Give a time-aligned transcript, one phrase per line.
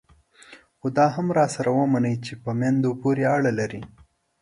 [0.79, 3.81] خو دا هم راسره ومنئ چې په میندو پورې اړه لري.